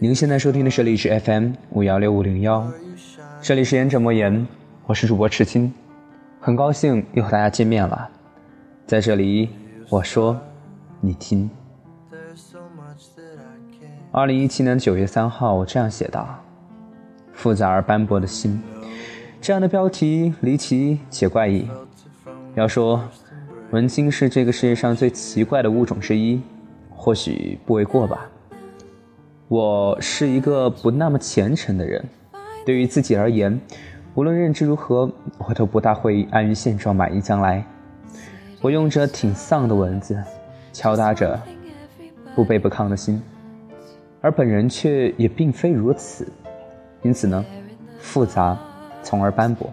[0.00, 2.64] 您现在收听的是荔枝 FM 五幺六五零幺，
[3.42, 4.46] 这里是言者莫言，
[4.86, 5.74] 我是主播赤青，
[6.40, 8.08] 很高兴又和大家见面了。
[8.86, 9.50] 在这里，
[9.90, 10.40] 我说，
[11.00, 11.50] 你听。
[14.12, 16.28] 二零一七年九月三号，我这样写道
[17.34, 18.62] ：“复杂而斑驳的心。”
[19.40, 21.66] 这样的标题离奇且怪异。
[22.54, 23.02] 要说
[23.70, 26.40] 文青是这个世界上最奇怪的物种之一，
[26.90, 28.28] 或许不为过吧。
[29.46, 32.04] 我是一个不那么虔诚的人，
[32.66, 33.58] 对于自己而言，
[34.14, 37.64] 无论认知如何，我都不大会安于现状、满意将来。
[38.60, 40.22] 我用着挺丧的文字，
[40.72, 41.40] 敲打着
[42.34, 43.22] 不卑不亢的心，
[44.20, 46.26] 而本人却也并非如此，
[47.02, 47.44] 因此呢，
[47.98, 48.58] 复杂，
[49.08, 49.72] 从而斑驳。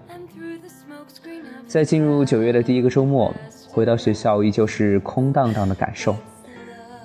[1.68, 3.34] 在进入九月的第一个周末，
[3.68, 6.16] 回到学校依旧是空荡荡的感受，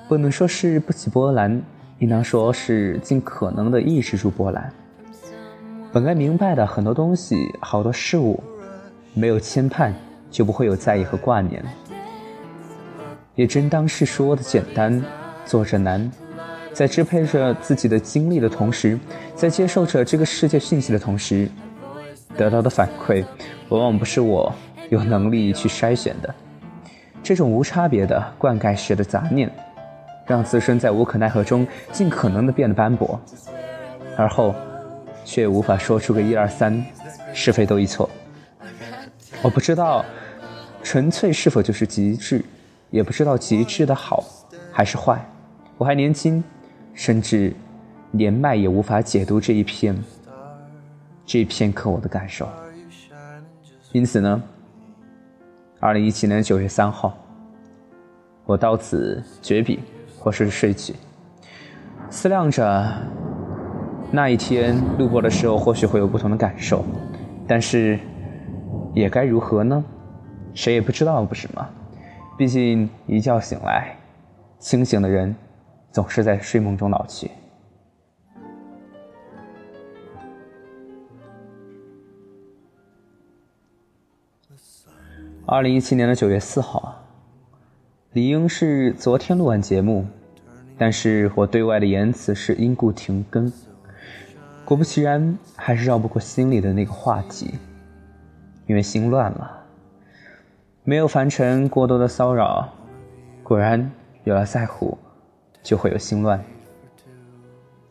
[0.09, 1.61] 不能说是不起波澜。
[1.99, 4.73] 应当说是尽可能的抑制住波澜。
[5.93, 8.41] 本该明白的很多东西，好多事物，
[9.13, 9.93] 没有牵绊，
[10.31, 11.63] 就不会有在意和挂念。
[13.35, 15.03] 也真当是说的简单，
[15.45, 16.09] 做着难。
[16.73, 18.97] 在支配着自己的精力的同时，
[19.35, 21.51] 在接受着这个世界讯息的同时，
[22.37, 23.25] 得到的反馈，
[23.69, 24.53] 往往不是我
[24.89, 26.35] 有能力去筛选的。
[27.23, 29.51] 这种无差别的灌溉式的杂念。
[30.27, 33.21] 让自身在无可奈何中尽可能的变得斑驳，
[34.17, 34.55] 而后
[35.25, 36.81] 却无法说出个一二三，
[37.35, 38.09] 是非都一错。
[39.43, 40.05] 我不知道
[40.85, 42.45] 纯粹是否就是极致，
[42.91, 44.23] 也不知道极致的好
[44.71, 45.21] 还是坏。
[45.77, 46.45] 我还年轻，
[46.95, 47.53] 甚至
[48.13, 49.99] 连麦也无法解读这一片
[51.33, 52.49] 这片刻我的感受。
[53.93, 54.43] 因此呢，
[55.79, 57.17] 二零一七年九月三号，
[58.45, 59.79] 我到此绝笔。
[60.23, 60.95] 或是睡去，
[62.11, 62.93] 思量着
[64.13, 66.85] 那一天路过的时候，或许会有不同的感受，
[67.49, 67.99] 但是
[68.93, 69.83] 也该如何呢？
[70.53, 71.67] 谁也不知道，不是吗？
[72.37, 73.97] 毕竟一觉醒来，
[74.59, 75.35] 清醒的人
[75.91, 77.31] 总是在睡梦中老去。
[85.53, 86.95] 二零一七年的九月四号。
[88.13, 90.07] 理应是昨天录完节目，
[90.79, 93.53] 但是我对外的言辞是因故停更。
[94.65, 97.53] 果不其然，还是绕不过心里的那个话题，
[98.69, 99.67] 因为心乱了。
[100.85, 102.69] 没有凡尘过多的骚扰，
[103.43, 103.91] 果然
[104.23, 104.97] 有了在乎，
[105.65, 106.41] 就会有心乱。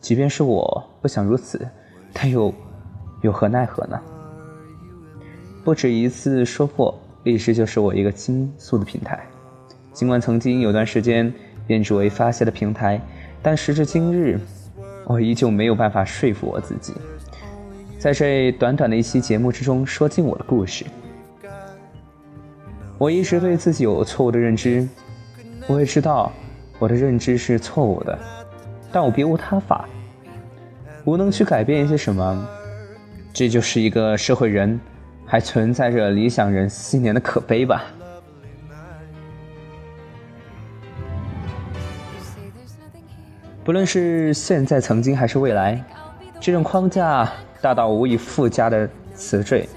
[0.00, 1.68] 即便是我不想如此，
[2.14, 2.54] 但又
[3.20, 4.00] 有何奈何呢？
[5.62, 9.20] 不止一次说过，历史就是我一个倾诉的平台。
[9.92, 11.32] 尽管曾经有段时间
[11.66, 13.00] 编织为发泄的平台，
[13.42, 14.38] 但时至今日，
[15.04, 16.94] 我依旧没有办法说服我自己，
[17.98, 20.84] 在这短短的一期节目之中说尽我的故事。
[22.96, 24.86] 我一直对自己有错误的认知，
[25.66, 26.30] 我也知道
[26.78, 28.18] 我的认知是错误的，
[28.92, 29.88] 但我别无他法，
[31.04, 32.48] 无能去改变一些什么。
[33.32, 34.78] 这就是一个社会人
[35.30, 37.84] 还存在着理想人信念的可悲吧。
[43.62, 45.80] 不论是现在、曾经还是未来，
[46.40, 47.30] 这种框架
[47.60, 49.68] 大到无以复加的词缀，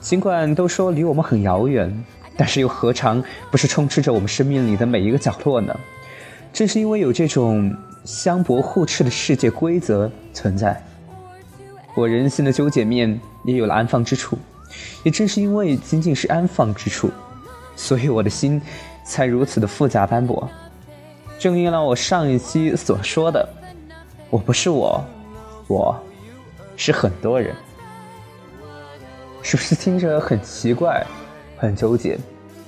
[0.00, 2.04] 尽管都说离我们很遥远，
[2.36, 5.72] 但是又何尝不是充斥着我们生命里的每一个角落呢？
[6.52, 10.82] 正是因为有这种相搏互斥的世界规则存在，
[11.94, 14.38] 我人心的纠结面也有了安放之处。
[15.02, 17.10] 也正是因为仅仅是安放之处，
[17.74, 18.60] 所以我的心
[19.02, 20.46] 才如此的复杂斑驳。
[21.38, 23.48] 正应了我上一期所说的，
[24.28, 25.02] 我不是我，
[25.66, 25.98] 我
[26.76, 27.54] 是很多人，
[29.40, 31.02] 是不是听着很奇怪，
[31.56, 32.18] 很纠结？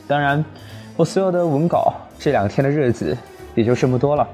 [0.08, 0.43] 当然，
[0.96, 3.14] 我所有的文稿这两天的日子
[3.54, 4.26] 也就这么多了。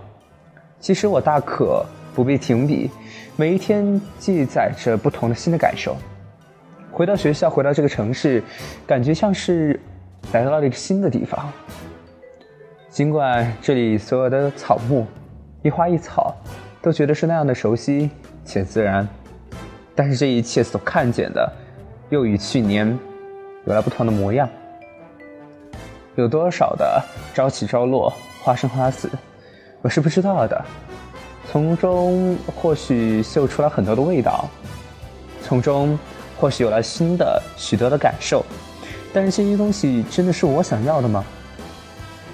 [0.79, 1.85] 其实我大可
[2.15, 2.91] 不必停笔，
[3.35, 5.97] 每一天记载着不同的新的感受。
[6.97, 8.43] 回到学校，回到这个城市，
[8.87, 9.79] 感觉像是
[10.33, 11.53] 来到了一个新的地方。
[12.89, 15.07] 尽管这里所有的草木、
[15.61, 16.35] 一花一草，
[16.81, 18.09] 都觉得是那样的熟悉
[18.47, 19.07] 且自然，
[19.95, 21.53] 但是这一切所看见的，
[22.09, 22.99] 又与去年
[23.67, 24.49] 有了不同的模样。
[26.15, 27.05] 有多少的
[27.35, 28.11] 朝起朝落、
[28.43, 29.11] 花生花死，
[29.83, 30.65] 我是不知道的。
[31.53, 34.49] 从中或许嗅出了很多的味道，
[35.43, 35.99] 从中
[36.39, 38.45] 或许有了新的许多的感受，
[39.13, 41.25] 但是这些东西真的是我想要的吗？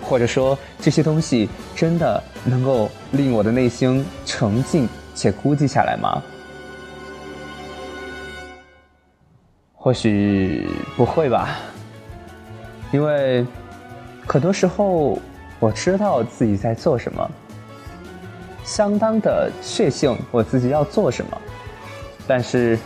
[0.03, 6.23] 或者说这些东西真的能够令我的内心沉静且孤寂下来吗？
[9.75, 11.59] 或许不会吧，
[12.93, 13.47] 因为
[14.27, 15.19] 很多时候
[15.59, 17.31] 我知道自己在做什么，
[18.65, 21.41] 相当的确信我自己要做什么，
[22.27, 22.79] 但是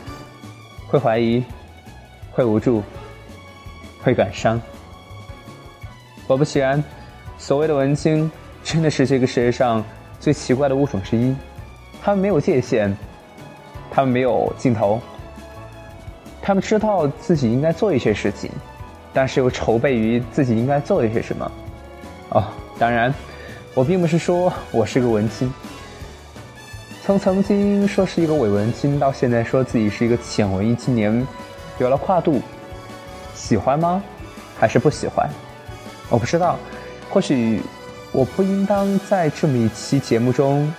[0.88, 1.42] 会怀疑，
[2.32, 2.82] 会无助，
[4.02, 4.60] 会感伤。
[6.26, 6.82] 果不其然，
[7.38, 8.30] 所谓的文青
[8.62, 9.84] 真的是这个世界上
[10.18, 11.34] 最奇怪的物种之一，
[12.02, 12.96] 他们没有界限，
[13.90, 15.00] 他们没有尽头。
[16.42, 18.50] 他们知道自己应该做一些事情，
[19.12, 21.52] 但是又筹备于自己应该做一些什么。
[22.30, 22.44] 哦，
[22.78, 23.12] 当然，
[23.74, 25.52] 我并不是说我是个文青。
[27.06, 31.24] 从曾经说是一个伪文青，到现在说自己是一个浅文艺青年，
[31.78, 32.42] 有了跨度，
[33.32, 34.02] 喜欢吗？
[34.58, 35.30] 还是不喜欢？
[36.10, 36.58] 我不知道。
[37.08, 37.62] 或许
[38.10, 40.74] 我不应当在这么一期节目中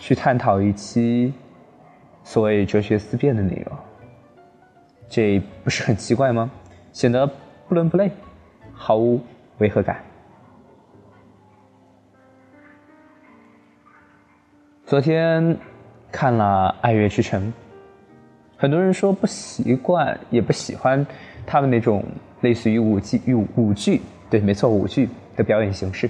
[0.00, 1.32] 去探讨一期
[2.24, 3.78] 所谓哲学思辨的内容。
[5.08, 6.50] 这不是很奇怪吗？
[6.92, 7.24] 显得
[7.68, 8.10] 不伦不类，
[8.74, 9.20] 毫无
[9.58, 10.02] 违和感。
[14.86, 15.58] 昨天
[16.12, 17.42] 看了《爱乐之城》，
[18.56, 21.04] 很多人说不习惯，也不喜欢
[21.44, 22.04] 他们那种
[22.42, 24.00] 类似于舞剧、舞舞剧，
[24.30, 26.08] 对，没错，舞剧的表演形式。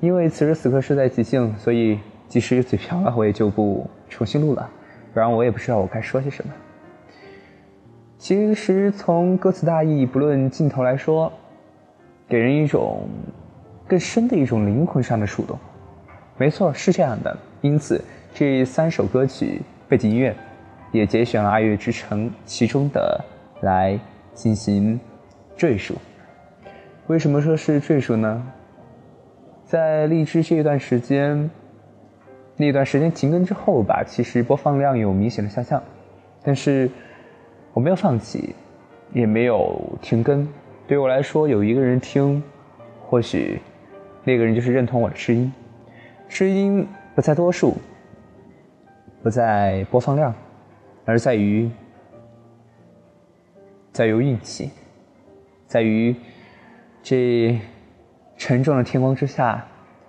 [0.00, 1.98] 因为此时此刻是在即兴，所以
[2.28, 4.66] 即使嘴瓢了，我也就不重新录了，
[5.12, 6.50] 不然我也不知道我该说些什么。
[8.16, 11.30] 其实从歌词大意，不论镜头来说，
[12.26, 13.06] 给人一种
[13.86, 15.58] 更深的一种灵魂上的触动。
[16.38, 17.36] 没错，是这样的。
[17.60, 18.02] 因此，
[18.34, 20.34] 这三首歌曲背景音乐
[20.92, 23.22] 也节选了《爱乐之城》其中的
[23.62, 23.98] 来
[24.34, 24.98] 进行
[25.56, 25.94] 赘述。
[27.06, 28.46] 为什么说是赘述呢？
[29.64, 31.50] 在荔枝这一段时间，
[32.56, 35.82] 那段时间停更之后吧，其实播放量有明显的下降，
[36.42, 36.90] 但是。
[37.72, 38.52] 我没有放弃，
[39.12, 40.46] 也没有停更。
[40.88, 42.42] 对我来说，有一个人听，
[43.06, 43.60] 或许
[44.24, 45.52] 那个人就是认同我的声音。
[46.28, 46.84] 声音
[47.14, 47.76] 不在多数，
[49.22, 50.34] 不在播放量，
[51.04, 51.70] 而在于
[53.92, 54.70] 在于运气，
[55.66, 56.14] 在于
[57.02, 57.58] 这
[58.36, 59.66] 沉重的天光之下，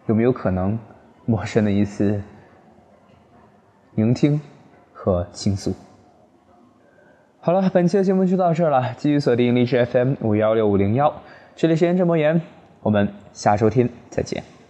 [0.08, 0.78] 有没有可能
[1.26, 2.22] 陌生的一次
[3.96, 4.40] 聆听
[4.94, 5.74] 和倾诉。
[7.40, 8.94] 好了，本期的节目就到这儿了。
[8.98, 11.12] 继续锁定荔枝 FM 五幺六五零幺，
[11.56, 12.40] 这里是言正莫言，
[12.82, 14.61] 我们下周天再见。